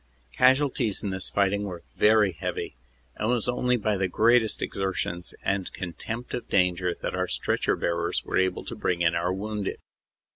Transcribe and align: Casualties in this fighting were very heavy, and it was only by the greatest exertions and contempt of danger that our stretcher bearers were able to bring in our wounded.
Casualties 0.35 1.03
in 1.03 1.11
this 1.11 1.29
fighting 1.29 1.65
were 1.65 1.83
very 1.95 2.31
heavy, 2.31 2.75
and 3.17 3.29
it 3.29 3.33
was 3.35 3.47
only 3.47 3.77
by 3.77 3.97
the 3.97 4.07
greatest 4.07 4.63
exertions 4.63 5.35
and 5.43 5.71
contempt 5.73 6.33
of 6.33 6.49
danger 6.49 6.95
that 7.03 7.13
our 7.13 7.27
stretcher 7.27 7.75
bearers 7.75 8.25
were 8.25 8.39
able 8.39 8.65
to 8.65 8.73
bring 8.75 9.03
in 9.03 9.13
our 9.13 9.31
wounded. 9.31 9.77